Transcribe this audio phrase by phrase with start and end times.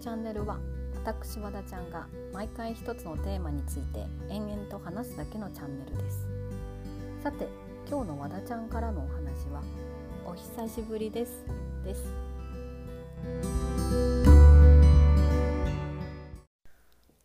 [0.00, 0.58] チャンネルは
[0.94, 6.26] 私和田ちゃんが毎回一つのテーマについて延々と話すだけのチャンネルです。
[7.22, 7.48] さて
[7.88, 9.60] 今日の和田ちゃんからのお話は
[10.24, 11.44] お久しぶりです。
[11.84, 12.04] です。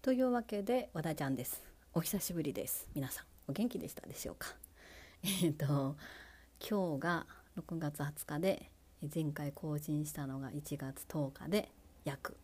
[0.00, 1.62] というわけで和田ちゃんです。
[1.92, 2.88] お久しぶりです。
[2.94, 4.48] 皆さんお元気でしたでしょうか？
[5.44, 5.96] えっ、と
[6.66, 7.26] 今日が
[7.58, 8.70] 6月20日で
[9.14, 11.70] 前回更新したのが1月10日で
[12.04, 12.38] 約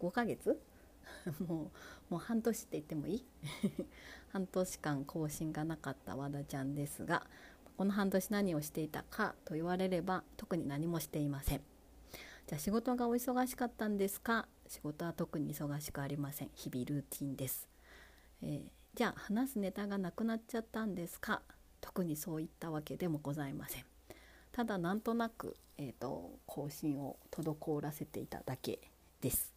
[0.00, 0.60] 5ヶ月？
[1.46, 1.70] も
[2.10, 3.24] うもう半年って言ってもいい？
[4.32, 7.26] 半年間更新がなかった和田ちゃんですが
[7.76, 11.62] この半年何をしていたかと言われれば特に何もしていません。
[12.46, 14.48] じゃあ仕事がお忙しかったんですか？
[14.66, 16.50] 仕事は特に忙しくありません。
[16.54, 17.68] 日々ルーティンです、
[18.42, 21.42] えー、じゃあ話すネタがなくなっちゃったんですか？
[21.80, 23.84] 特にそういったわけでもございません。
[24.52, 28.80] ただなんとなく、えーと、更新を滞らせていただけ
[29.20, 29.54] です。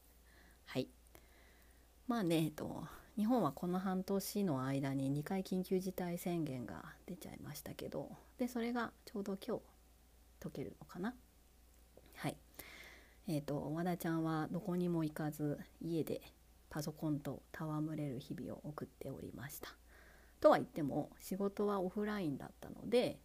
[0.65, 0.87] はい。
[2.07, 9.63] まあね、えっと、日本はこの半年の間に2回緊急事態宣言が出ちゃいましたけどでそれがちょうど今日
[10.39, 11.13] 解けるのかな。
[12.15, 12.35] はい。
[13.27, 16.21] えーと、和田ちゃんはどこにも行かず家で
[16.69, 19.69] パソコンと戯れる日々を送っておりました。
[20.39, 23.19] とは言っても仕事はオフラインだったので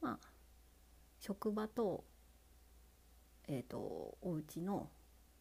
[0.00, 0.26] まあ
[1.20, 2.04] 職場と,、
[3.46, 4.88] えーと、お家の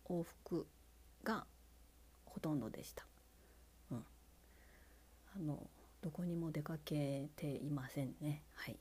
[0.05, 0.67] 往復
[1.23, 1.45] が
[2.25, 3.05] ほとんどでした。
[3.91, 4.05] うん、
[5.35, 5.67] あの
[6.01, 8.43] どこにも出かけていませんね。
[8.55, 8.77] はい。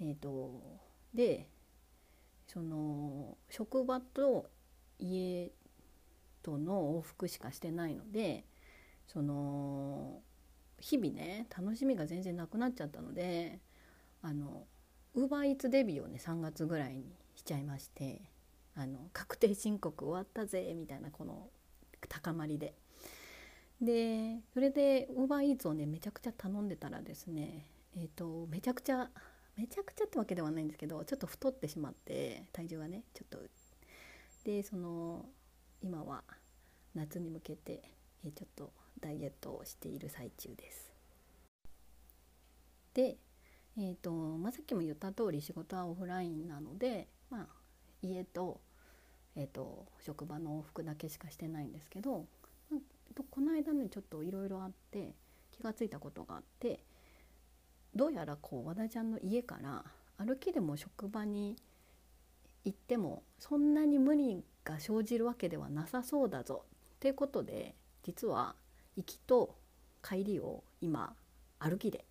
[0.00, 0.60] えっ、ー、と
[1.14, 1.48] で
[2.46, 4.50] その職場と
[4.98, 5.50] 家
[6.42, 8.44] との往復しかしてないので
[9.06, 10.20] その
[10.78, 13.60] 日々ね楽しみが全然なくなっちゃったので
[14.22, 14.64] あの
[15.14, 17.04] ウーバーイーツデビューをね3月ぐらいに
[17.34, 18.20] しちゃいまして
[18.76, 21.48] あの確定申告終わったぜみたいなこの
[22.08, 22.74] 高まりで
[23.80, 29.08] でそれでウーバーイーツをねめちゃくちゃ頼んでたらですねえっ、ー、とめちゃくちゃ
[29.56, 33.38] めちゃくちゃってわけではないんですけどちょっと太ってしまって体重がねちょっと
[34.44, 35.26] でその
[35.82, 36.22] 今は
[36.94, 37.82] 夏に向けて
[38.24, 40.92] えちょっとダイエットをしている最中です。
[42.94, 43.16] で
[43.76, 47.46] えーとまあ、さっきも言った通り仕事はオフラインなので、まあ、
[48.06, 48.60] 家と,、
[49.36, 52.26] えーと、職場の往復だけしかしてないんですけど、
[52.70, 55.14] まあ、この間ねちょっといろいろあって
[55.52, 56.80] 気が付いたことがあって
[57.94, 59.84] どうやらこう和田ちゃんの家から
[60.18, 61.56] 歩きでも職場に
[62.64, 66.64] 行ってもそんなに無理が生じるわけではなさそうだぞ
[66.96, 68.54] っていうことで実は
[68.96, 69.54] 行きと
[70.02, 71.14] 帰りを今
[71.58, 72.04] 歩きで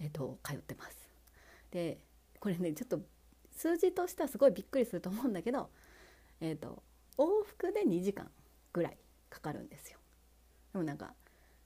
[0.00, 0.96] えっと、通ってます。
[1.70, 1.98] で
[2.40, 3.00] これねちょっと
[3.58, 5.68] 数字としてはすごいびっくりすると思うんだけど、
[6.40, 6.82] えっと、
[7.16, 8.30] 往復で2時間
[8.72, 8.98] ぐらい
[9.28, 9.98] かかるんですよ。
[10.72, 11.12] でもなんか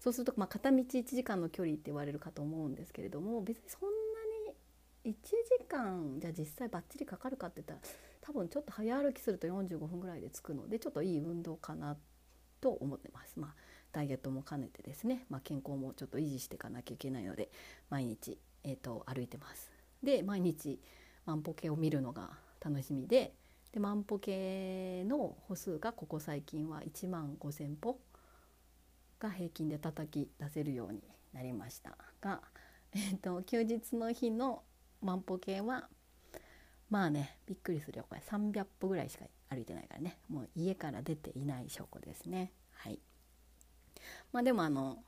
[0.01, 4.51] そうすると、まあ、片道1時間の距離って言われるかと思うんですけれども別にそんな
[5.05, 11.99] に1時間じゃ実際ばっちりかかるかって言ったら多分ちょっと早歩きすると45分ぐらいで着くのでちょっといい運動かな
[12.61, 13.39] と思ってます。
[13.39, 13.55] まあ
[13.93, 17.51] ダイエットも兼ねてですね、まあ、健康もちょっと維持していかなきゃいけないので
[17.91, 19.71] 毎日、えーと、歩いてます。
[20.03, 20.81] で毎日
[21.27, 22.31] 万歩計を見るのが
[22.65, 23.33] 楽しみで
[23.73, 27.99] で万歩計の歩数がここ最近は1万5,000歩
[29.19, 31.03] が平均で叩き出せるように
[31.33, 32.43] なりましたが、
[32.95, 34.63] えーと、休日の日の
[35.01, 35.89] 万歩計は
[36.91, 38.21] まあねびっくりするよこれ。
[38.21, 40.19] 300歩ぐらいしか歩いてないからね。
[40.29, 42.53] もう家から出ていない証拠ですね。
[42.73, 42.99] はい。
[44.33, 44.99] まあでもあの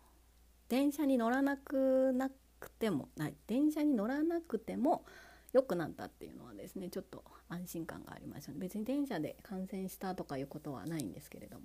[0.71, 5.05] 電車に乗らなくなくてもない電車に乗らなくても
[5.55, 11.65] 良くなったっていうのはですねちょっと安心感がありましたね別に電車で感染したとかいうことはないんですけれども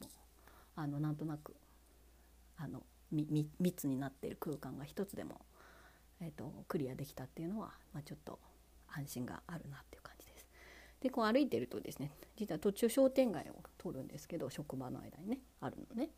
[0.76, 1.56] あのなんとなく
[2.58, 5.42] あの密になっている空間が一つでも、
[6.22, 8.38] えーと、クリアできたっていうのは、まあ、ちょっと
[8.88, 10.46] 安心があるなっていう感じです。
[11.02, 16.10] でこう歩いてるとですね実は途中商店街を通るんですけど職場の間にねあるのね。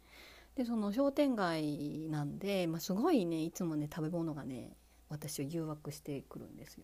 [0.56, 4.75] でその商店街なんで、まあ、すごいねいつもね食べ物がね
[5.07, 6.83] 私を誘惑してくるんですよ。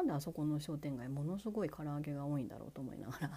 [0.00, 3.30] なんであそこの商店街ものすごい唐揚げが多いんだろうと思いながら い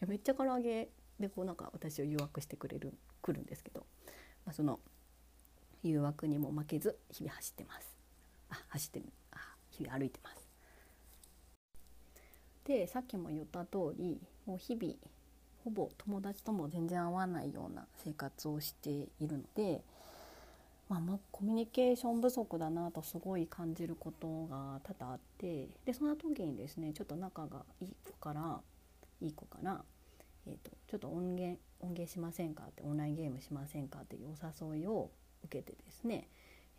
[0.00, 0.90] やめっちゃ唐揚げ
[1.20, 2.92] でこうなんか私を誘惑してくれる
[3.22, 3.86] くるんですけど、
[4.44, 4.80] まあ、その
[5.84, 7.96] 誘惑にも負けず日々走ってます。
[8.48, 10.50] あ走ってあ日々歩いてます。
[12.64, 14.94] でさっきも言った通りもう日々
[15.62, 19.84] ほぼ友達とも全然会わないような生活をしているので、
[20.98, 28.60] まあ、コミュニケーション不足だなとすごい感じることが多々あってでそんな時にですねちょっと仲がいい子から
[29.20, 29.84] いい子から、
[30.46, 35.10] えーと、ちょっと音源音源しませんかってオンラインゲームしませんかっていうお誘いを
[35.44, 36.28] 受けてですね、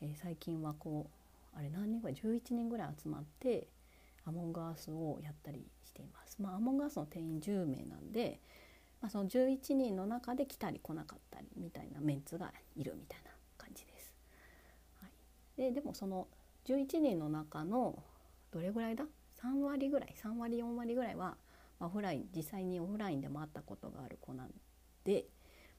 [0.01, 3.67] えー、最近はこうあれ何人ぐらい11人ぐらい集まって
[4.25, 6.37] アモンガースをやったりしています。
[6.41, 8.39] まあ、アモンガースの定員10名なんで、
[9.01, 13.31] まあ、その11人の中で来たり来なかったりみたいなメンツがいるみたいな。
[15.61, 16.27] ででもその
[16.65, 18.01] 11人の中の
[18.49, 19.05] どれぐらいだ
[19.43, 20.15] ？3割ぐらい。
[20.19, 21.37] 3割4割ぐらいは
[21.79, 24.49] オフライン実際にオフラインでも会ったことがある子なん
[25.03, 25.25] で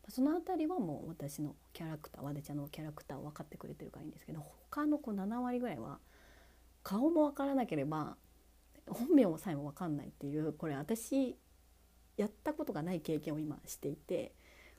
[0.08, 5.98] その辺りはもう私のキャラクター和田ちゃんのキャラクターを分かってくれてるからいいんですけど他の子7割ぐらいは
[6.84, 8.16] 顔も分からなければ
[8.88, 11.36] 本名さえも分かんないっていうこれ私
[12.16, 14.32] やったことがない経験を今していて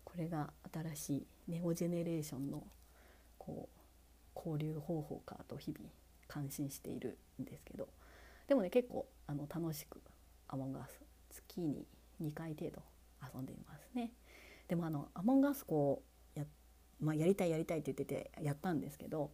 [0.04, 2.64] これが新しいネオジェネレーションの
[3.38, 3.83] こう
[4.36, 5.90] 交流方法かと日々
[6.28, 7.88] 感心しているんですけど
[8.48, 10.02] でもね結構あの楽しく
[10.48, 11.86] 「アモンガース」月に
[12.22, 12.82] 2回程度
[13.34, 14.12] 遊んでいますね。
[14.68, 16.04] でもあのアモンガースこ
[16.36, 16.46] うや,、
[17.00, 19.32] まあ、やりたいやりたいって言っててやったんですけど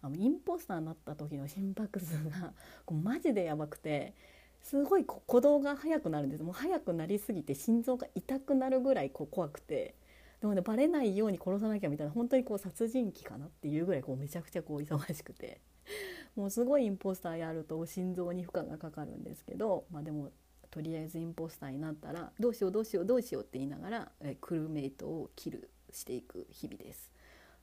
[0.00, 2.52] あのインポスターになった時の心拍数が
[2.84, 4.14] こうマジでやばくて
[4.62, 9.94] すごい鼓動が速くなるんですもう速くなりすぎて心臓が痛くなるぐらいこう怖くて
[10.42, 15.60] でもねバレないように殺さなきゃみたいな本当にこう殺人鬼かなっていうぐらいこうめちゃくちゃこう忙しくて
[16.34, 20.32] もうすごいインポスターやると心臓に負荷がかかるんですけど、まあ、でも
[20.72, 27.12] とりあえずインポスターになったらどうしようどうしようどうしようって言いながらクルーメイトをキルしていく日々です。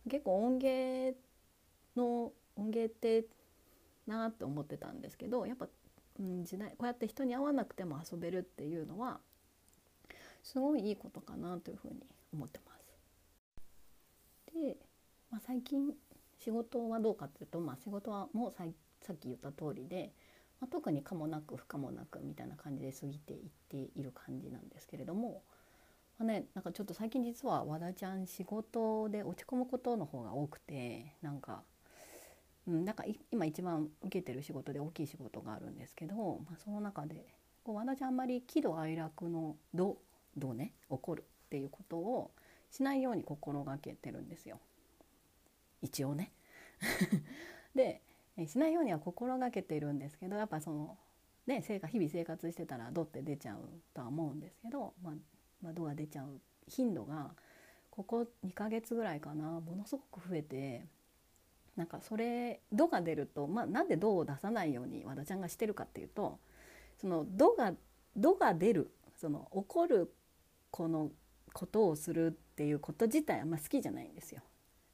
[0.10, 1.16] 結構音ゲー
[1.98, 3.26] の音ゲーって
[4.08, 5.68] なって思ってたんですけどやっぱ、
[6.18, 9.20] うん、時代こうやって人に会わなくても遊べるっていうのは
[10.44, 12.80] すごいいいことかなというふうに思ってます。
[14.53, 14.77] で、
[15.31, 15.94] まあ、最近
[16.39, 20.13] 仕事はどうかっていうと、まあ、仕事はもうさっき言った通りで、
[20.59, 25.44] まあ、特に可もなく不可もなくみたいな感じで過ぎていっている感じなんですけれども、
[26.18, 31.63] まあね、なんかちょっと最近実は和田ちゃん仕事で落ち込むことの方が多くてなんか、
[32.68, 37.25] うん、なんか今一番受けてる仕事で大きい仕事があるんですけど、まあ、その中で
[37.63, 39.56] こう和田ちゃんあんまり喜怒哀楽の
[40.38, 42.31] 「ど」「ど」ね起こるっていうことを
[42.72, 44.60] しないように心がけてるんですよ。
[45.81, 46.31] 一応ね。
[47.76, 48.02] で
[48.48, 50.98] しないようには心がけてるんですけどやっぱその
[51.46, 53.60] ね生活日々生活してたらドって出ちゃう
[53.94, 55.14] とは思うんですけど、まあ、
[55.62, 57.34] まあ、ドが出ちゃう頻度が
[57.90, 60.86] ここ2ヶ月ぐらいかなものすごく増えて
[61.76, 66.40] なんかそれ「ド」が出ると、まあ、なんで「ド」を出さないように和田ちゃんがしてるかっていうと
[66.98, 67.74] その「ド」が
[68.16, 70.14] 「ド」が出るその起こる
[70.71, 71.12] この
[71.54, 74.42] ことをするっていうこと自体あんま好きじゃないんですよ。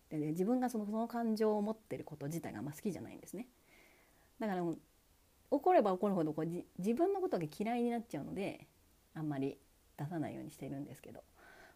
[0.09, 3.47] で、ね、自分がそのその感情を持ってること自体があんま好きじゃないんですね。
[4.39, 4.63] だから
[5.51, 6.45] 怒れば怒るほどこう
[6.77, 8.67] 自分のことが嫌いになっちゃうので
[9.13, 9.57] あんまり
[9.97, 11.23] 出さないようにしているんですけど、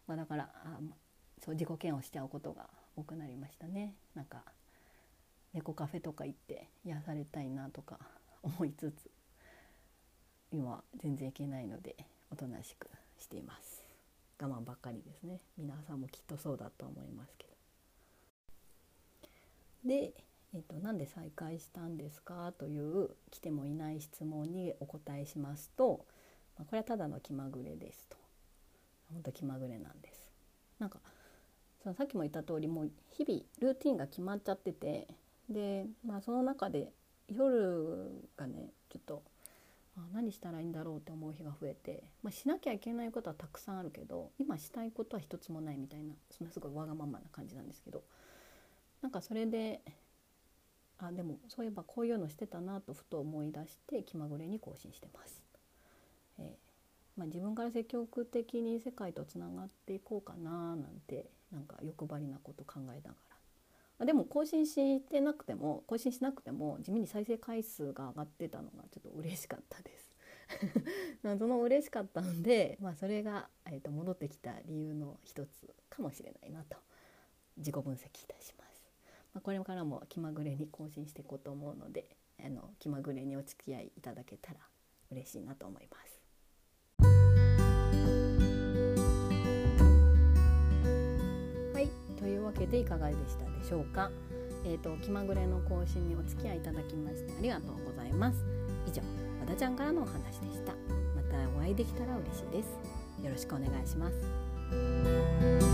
[0.08, 0.80] まあ、だからあ
[1.44, 3.96] そう自己嫌悪しちゃうことが多くなりましたね。
[4.16, 4.44] なんか
[5.54, 8.00] 猫カフェとか行って癒されたいなとか
[8.44, 9.10] 思いつつ
[10.52, 11.96] 今全然行けないので
[12.32, 13.79] おとなしくしています
[14.42, 15.42] 我慢ばっかりですね。
[15.58, 17.48] 皆さんもきっとそうだと思いますけ
[19.84, 19.90] ど。
[19.90, 20.14] で、
[20.54, 26.06] えーと、なんで再開したんですかという来てもいない質問にお答えしますと、
[26.58, 28.18] まあ、これはただの気まぐれですと。
[29.12, 30.26] 本当気まぐれなんです。
[30.80, 31.00] なんか
[31.84, 35.08] そのさっきも言った通りもう日々ルーティンが決まっちゃってて
[35.50, 36.92] で、まあ、その中で
[37.28, 39.24] 夜がねちょっと
[40.00, 48.04] あ何したらいいんだろうって思う日が増えて、まあ、しなきゃいけないことはたくさんあるけど今したいことは一つもないみたいなそんなすごいわがままな感じなんですけど
[49.02, 49.82] なんかそれで
[51.00, 55.42] あでもそういえばこういうのしてたなとふと思い出して気まぐれに更新してます。
[56.40, 56.70] えー
[57.20, 63.29] まあ、自分から積極的に世界とつながっていこうかななんてなんか欲張りなこと考えながら
[64.06, 70.10] でも更新してなくても更新しなくても地味に再生回数が上がってたのがちょっと嬉しかったです
[71.22, 76.78] その嬉しかったんで、まあ、それが、えー、と戻ってきた理由の一つかもしれないなと
[77.58, 78.70] 自己分析いたします。
[79.34, 84.60] まあ、これからも気まぐれに更新していこうと思うのであの気まぐれにお付き合いいただけたら
[85.12, 86.19] 嬉しいなと思います。
[92.70, 94.12] ていうわけでいかがでしたでしょうか？
[94.66, 98.46] えーと、気まぐれの更新にお付き合いいただきましてありがとうございます。
[98.86, 99.02] 以上
[99.40, 100.74] 和田ちゃんからのお話でした。
[101.16, 102.68] またお会いできたら嬉しいです。
[103.24, 105.69] よろしくお願いします。